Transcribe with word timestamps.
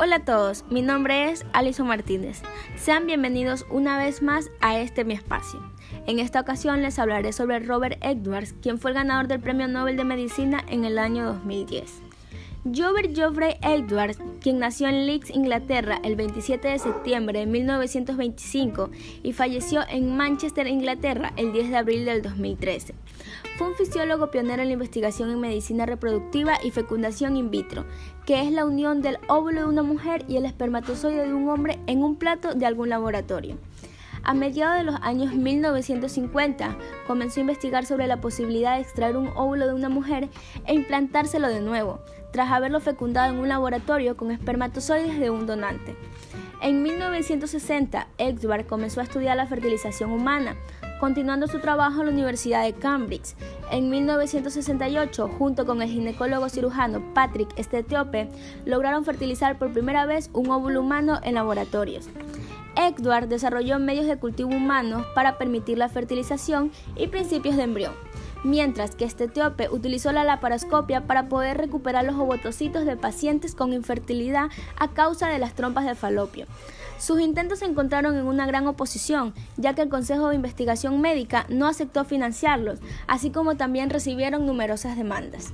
Hola 0.00 0.16
a 0.16 0.24
todos, 0.24 0.64
mi 0.70 0.80
nombre 0.80 1.28
es 1.28 1.44
Alison 1.52 1.88
Martínez. 1.88 2.42
Sean 2.76 3.04
bienvenidos 3.06 3.66
una 3.68 3.98
vez 3.98 4.22
más 4.22 4.48
a 4.60 4.78
este 4.78 5.04
mi 5.04 5.14
espacio. 5.14 5.60
En 6.06 6.20
esta 6.20 6.40
ocasión 6.40 6.82
les 6.82 7.00
hablaré 7.00 7.32
sobre 7.32 7.58
Robert 7.58 7.98
Edwards, 8.00 8.54
quien 8.62 8.78
fue 8.78 8.92
el 8.92 8.94
ganador 8.94 9.26
del 9.26 9.40
Premio 9.40 9.66
Nobel 9.66 9.96
de 9.96 10.04
Medicina 10.04 10.62
en 10.68 10.84
el 10.84 11.00
año 11.00 11.24
2010. 11.24 12.07
Robert 12.74 13.14
Geoffrey 13.14 13.56
Edwards, 13.62 14.18
quien 14.40 14.58
nació 14.58 14.88
en 14.88 15.06
Leeds, 15.06 15.30
Inglaterra, 15.30 16.00
el 16.02 16.16
27 16.16 16.68
de 16.68 16.78
septiembre 16.78 17.40
de 17.40 17.46
1925 17.46 18.90
y 19.22 19.32
falleció 19.32 19.82
en 19.88 20.16
Manchester, 20.16 20.66
Inglaterra, 20.66 21.32
el 21.36 21.52
10 21.52 21.70
de 21.70 21.76
abril 21.76 22.04
del 22.04 22.20
2013. 22.20 22.94
Fue 23.56 23.68
un 23.68 23.74
fisiólogo 23.74 24.30
pionero 24.30 24.62
en 24.62 24.68
la 24.68 24.74
investigación 24.74 25.30
en 25.30 25.40
medicina 25.40 25.86
reproductiva 25.86 26.58
y 26.62 26.70
fecundación 26.70 27.36
in 27.36 27.50
vitro, 27.50 27.86
que 28.26 28.42
es 28.42 28.52
la 28.52 28.66
unión 28.66 29.00
del 29.00 29.18
óvulo 29.28 29.62
de 29.62 29.66
una 29.66 29.82
mujer 29.82 30.24
y 30.28 30.36
el 30.36 30.44
espermatozoide 30.44 31.26
de 31.26 31.34
un 31.34 31.48
hombre 31.48 31.78
en 31.86 32.02
un 32.02 32.16
plato 32.16 32.54
de 32.54 32.66
algún 32.66 32.90
laboratorio. 32.90 33.56
A 34.24 34.34
mediados 34.34 34.76
de 34.76 34.84
los 34.84 34.96
años 35.00 35.32
1950 35.32 36.76
comenzó 37.06 37.40
a 37.40 37.42
investigar 37.42 37.86
sobre 37.86 38.06
la 38.06 38.20
posibilidad 38.20 38.74
de 38.74 38.82
extraer 38.82 39.16
un 39.16 39.28
óvulo 39.28 39.66
de 39.66 39.74
una 39.74 39.88
mujer 39.88 40.28
e 40.66 40.74
implantárselo 40.74 41.48
de 41.48 41.60
nuevo, 41.60 42.00
tras 42.32 42.50
haberlo 42.50 42.80
fecundado 42.80 43.32
en 43.32 43.40
un 43.40 43.48
laboratorio 43.48 44.16
con 44.16 44.30
espermatozoides 44.30 45.18
de 45.18 45.30
un 45.30 45.46
donante. 45.46 45.96
En 46.60 46.82
1960, 46.82 48.08
Edward 48.18 48.66
comenzó 48.66 49.00
a 49.00 49.04
estudiar 49.04 49.36
la 49.36 49.46
fertilización 49.46 50.10
humana, 50.10 50.56
continuando 50.98 51.46
su 51.46 51.60
trabajo 51.60 52.00
en 52.00 52.06
la 52.06 52.12
Universidad 52.12 52.64
de 52.64 52.72
Cambridge. 52.72 53.34
En 53.70 53.88
1968, 53.90 55.30
junto 55.38 55.64
con 55.64 55.82
el 55.82 55.88
ginecólogo 55.88 56.48
cirujano 56.48 57.14
Patrick 57.14 57.48
Stetiope, 57.62 58.28
lograron 58.64 59.04
fertilizar 59.04 59.58
por 59.58 59.72
primera 59.72 60.06
vez 60.06 60.30
un 60.32 60.50
óvulo 60.50 60.80
humano 60.80 61.20
en 61.22 61.34
laboratorios. 61.34 62.08
Edward 62.74 63.28
desarrolló 63.28 63.78
medios 63.78 64.06
de 64.06 64.18
cultivo 64.18 64.50
humanos 64.50 65.04
para 65.14 65.38
permitir 65.38 65.78
la 65.78 65.88
fertilización 65.88 66.70
y 66.96 67.08
principios 67.08 67.56
de 67.56 67.64
embrión 67.64 67.92
mientras 68.44 68.94
que 68.94 69.04
este 69.04 69.24
etíope 69.24 69.68
utilizó 69.70 70.12
la 70.12 70.24
laparoscopia 70.24 71.06
para 71.06 71.28
poder 71.28 71.56
recuperar 71.58 72.04
los 72.04 72.16
ovotocitos 72.16 72.84
de 72.84 72.96
pacientes 72.96 73.54
con 73.54 73.72
infertilidad 73.72 74.48
a 74.78 74.88
causa 74.88 75.28
de 75.28 75.38
las 75.38 75.54
trompas 75.54 75.86
de 75.86 75.94
falopio. 75.94 76.46
Sus 76.98 77.20
intentos 77.20 77.60
se 77.60 77.64
encontraron 77.64 78.16
en 78.16 78.26
una 78.26 78.46
gran 78.46 78.66
oposición, 78.66 79.32
ya 79.56 79.74
que 79.74 79.82
el 79.82 79.88
Consejo 79.88 80.28
de 80.28 80.34
Investigación 80.34 81.00
Médica 81.00 81.46
no 81.48 81.68
aceptó 81.68 82.04
financiarlos, 82.04 82.80
así 83.06 83.30
como 83.30 83.56
también 83.56 83.90
recibieron 83.90 84.46
numerosas 84.46 84.96
demandas. 84.96 85.52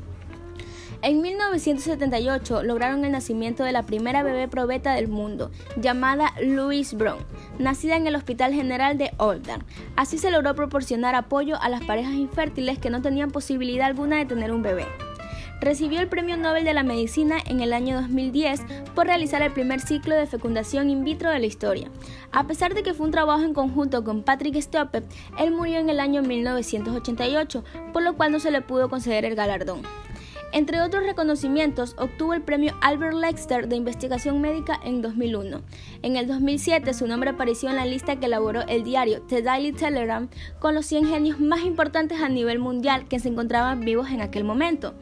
En 1.05 1.21
1978 1.21 2.63
lograron 2.63 3.05
el 3.05 3.13
nacimiento 3.13 3.63
de 3.63 3.73
la 3.73 3.83
primera 3.83 4.23
bebé 4.23 4.49
probeta 4.49 4.95
del 4.95 5.07
mundo, 5.07 5.51
llamada 5.77 6.33
Louise 6.43 6.97
Brown, 6.97 7.19
nacida 7.59 7.97
en 7.97 8.07
el 8.07 8.17
Hospital 8.17 8.55
General 8.55 8.97
de 8.97 9.13
Oldham. 9.19 9.65
Así 9.97 10.17
se 10.17 10.31
logró 10.31 10.55
proporcionar 10.55 11.15
apoyo 11.15 11.61
a 11.61 11.69
las 11.69 11.85
parejas 11.85 12.15
infértiles 12.15 12.79
que 12.79 12.89
no 12.89 13.03
tenían 13.03 13.33
posibilidad 13.33 13.87
alguna 13.87 14.17
de 14.17 14.25
tener 14.25 14.51
un 14.51 14.63
bebé. 14.63 14.87
Recibió 15.61 16.01
el 16.01 16.09
Premio 16.09 16.39
Nobel 16.39 16.65
de 16.65 16.73
la 16.73 16.83
Medicina 16.83 17.37
en 17.45 17.61
el 17.61 17.75
año 17.75 18.01
2010 18.01 18.63
por 18.95 19.07
realizar 19.07 19.43
el 19.43 19.53
primer 19.53 19.81
ciclo 19.81 20.15
de 20.15 20.27
fecundación 20.27 20.89
in 20.89 21.05
vitro 21.05 21.29
de 21.29 21.39
la 21.39 21.45
historia. 21.45 21.91
A 22.33 22.47
pesar 22.47 22.73
de 22.73 22.83
que 22.83 22.95
fue 22.95 23.05
un 23.05 23.13
trabajo 23.13 23.43
en 23.43 23.53
conjunto 23.53 24.05
con 24.05 24.23
Patrick 24.23 24.59
Stoppet, 24.59 25.05
él 25.39 25.51
murió 25.51 25.81
en 25.81 25.91
el 25.91 26.01
año 26.01 26.23
1988, 26.23 27.63
por 27.93 28.03
lo 28.03 28.17
cual 28.17 28.33
no 28.33 28.41
se 28.41 28.51
le 28.51 28.63
pudo 28.63 28.89
conceder 28.89 29.27
el 29.27 29.35
galardón. 29.35 29.83
Entre 30.55 30.81
otros 30.81 31.03
reconocimientos, 31.03 31.97
obtuvo 31.99 32.33
el 32.33 32.41
premio 32.41 32.77
Albert 32.81 33.17
Lexter 33.17 33.67
de 33.67 33.75
Investigación 33.75 34.41
Médica 34.41 34.79
en 34.85 35.03
2001. 35.03 35.63
En 36.03 36.17
el 36.17 36.29
2007, 36.29 36.95
su 36.95 37.09
nombre 37.09 37.31
apareció 37.31 37.71
en 37.71 37.75
la 37.75 37.85
lista 37.85 38.21
que 38.21 38.27
elaboró 38.27 38.61
el 38.69 38.85
diario 38.85 39.21
The 39.23 39.43
Daily 39.43 39.73
Telegram 39.73 40.29
con 40.61 40.77
los 40.77 40.87
100 40.87 41.09
genios 41.09 41.41
más 41.41 41.63
importantes 41.63 42.21
a 42.21 42.29
nivel 42.29 42.61
mundial 42.61 43.09
que 43.09 43.19
se 43.19 43.31
encontraban 43.31 43.81
vivos 43.81 44.13
en 44.13 44.21
aquel 44.21 44.45
momento. 44.45 44.95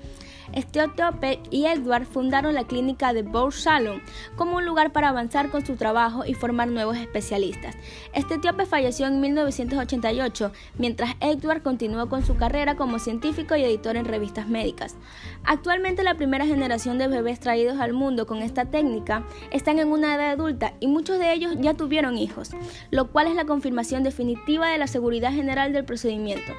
Tope 0.97 1.41
y 1.51 1.67
Edward 1.67 2.07
fundaron 2.07 2.55
la 2.55 2.65
clínica 2.65 3.13
de 3.13 3.23
Bow 3.23 3.51
Salon 3.51 4.03
como 4.37 4.57
un 4.57 4.67
lugar 4.67 4.93
para 4.93 5.09
avanzar 5.09 5.51
con 5.51 5.67
su 5.67 5.77
trabajo 5.77 6.25
y 6.25 6.35
formar 6.35 6.69
nuevos 6.69 6.97
especialistas. 6.97 7.77
Este 8.13 8.39
falleció 8.67 9.07
en 9.07 9.21
1988, 9.21 10.53
mientras 10.79 11.15
Edward 11.21 11.63
continuó 11.63 12.09
con 12.09 12.25
su 12.25 12.37
carrera 12.37 12.77
como 12.77 12.99
científico 12.99 13.57
y 13.57 13.65
editor 13.65 13.97
en 13.97 14.05
revistas 14.05 14.49
médicas. 14.49 14.97
Actualmente 15.45 16.03
la 16.03 16.17
primera 16.17 16.47
generación 16.47 16.99
de 16.99 17.09
bebés 17.09 17.41
traídos 17.41 17.81
al 17.81 17.93
mundo 17.93 18.27
con 18.27 18.39
esta 18.39 18.67
técnica 18.67 19.25
están 19.51 19.79
en 19.79 19.89
una 19.89 20.15
edad 20.15 20.31
adulta 20.31 20.75
y 20.81 20.87
muchos 20.87 21.19
de 21.19 21.33
ellos 21.33 21.55
ya 21.59 21.75
tuvieron 21.75 22.19
hijos, 22.19 22.51
lo 22.91 23.11
cual 23.11 23.27
es 23.27 23.35
la 23.35 23.45
confirmación 23.45 24.03
definitiva 24.03 24.69
de 24.69 24.79
la 24.79 24.87
seguridad 24.87 25.33
general 25.33 25.73
del 25.73 25.85
procedimiento. 25.85 26.53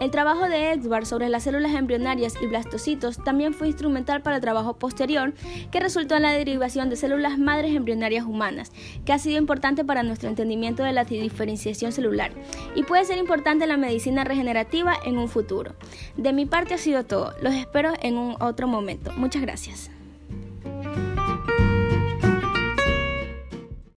El 0.00 0.10
trabajo 0.10 0.48
de 0.48 0.72
Edward 0.72 1.06
sobre 1.06 1.28
las 1.28 1.44
células 1.44 1.74
embrionarias 1.74 2.34
y 2.40 2.46
blastocitos 2.46 3.18
fue 3.48 3.68
instrumental 3.68 4.22
para 4.22 4.36
el 4.36 4.42
trabajo 4.42 4.74
posterior 4.74 5.32
que 5.70 5.80
resultó 5.80 6.16
en 6.16 6.22
la 6.22 6.32
derivación 6.32 6.90
de 6.90 6.96
células 6.96 7.38
madres 7.38 7.74
embrionarias 7.74 8.24
humanas, 8.24 8.72
que 9.04 9.12
ha 9.12 9.18
sido 9.18 9.38
importante 9.38 9.84
para 9.84 10.02
nuestro 10.02 10.28
entendimiento 10.28 10.82
de 10.82 10.92
la 10.92 11.04
diferenciación 11.04 11.92
celular 11.92 12.32
y 12.74 12.84
puede 12.84 13.04
ser 13.04 13.18
importante 13.18 13.64
en 13.64 13.70
la 13.70 13.76
medicina 13.76 14.24
regenerativa 14.24 14.94
en 15.04 15.18
un 15.18 15.28
futuro. 15.28 15.74
De 16.16 16.32
mi 16.32 16.46
parte 16.46 16.74
ha 16.74 16.78
sido 16.78 17.04
todo, 17.04 17.34
los 17.40 17.54
espero 17.54 17.92
en 18.02 18.16
un 18.16 18.36
otro 18.40 18.68
momento. 18.68 19.12
Muchas 19.16 19.42
gracias. 19.42 19.90